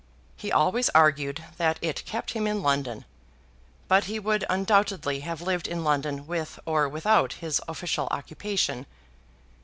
He 0.35 0.51
always 0.51 0.89
argued 0.95 1.43
that 1.59 1.77
it 1.79 2.05
kept 2.05 2.31
him 2.31 2.47
in 2.47 2.63
London; 2.63 3.05
but 3.87 4.05
he 4.05 4.17
would 4.17 4.43
undoubtedly 4.49 5.19
have 5.19 5.43
lived 5.43 5.67
in 5.67 5.83
London 5.83 6.25
with 6.25 6.59
or 6.65 6.89
without 6.89 7.33
his 7.33 7.61
official 7.67 8.07
occupation. 8.09 8.87